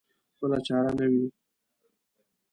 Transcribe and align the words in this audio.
بله 0.39 0.57
چاره 0.65 0.91
نه 0.97 1.05
وه. 1.11 1.23